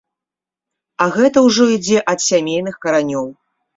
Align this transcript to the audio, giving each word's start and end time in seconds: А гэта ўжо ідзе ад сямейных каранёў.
А 1.03 1.07
гэта 1.19 1.43
ўжо 1.47 1.63
ідзе 1.75 1.99
ад 2.15 2.19
сямейных 2.29 2.75
каранёў. 2.87 3.25